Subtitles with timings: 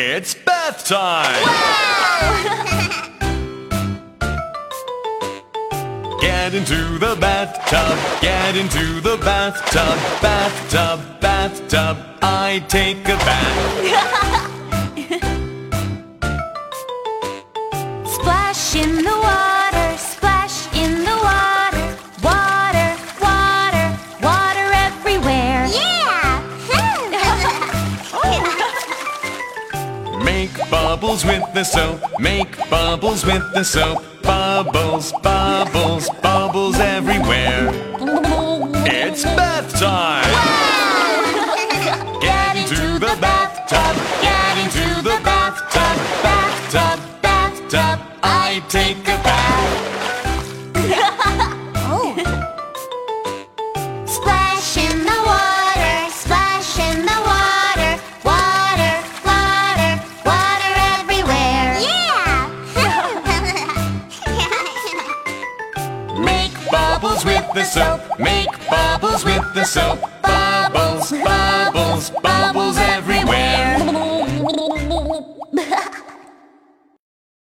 [0.00, 1.34] It's bath time!
[6.20, 11.96] Get into the bathtub, get into the bathtub, bathtub, bathtub.
[12.22, 13.74] I take a bath.
[18.06, 19.17] Splash in the
[30.70, 34.04] bubbles with the soap, make bubbles with the soap.
[34.22, 37.70] Bubbles, bubbles, bubbles everywhere.
[38.86, 40.24] It's bath time!
[42.20, 48.00] Get into the bathtub, get into the bathtub, bathtub, bathtub.
[48.22, 49.77] I take a bath.
[66.18, 70.17] Make bubbles with the soap, make bubbles with the soap.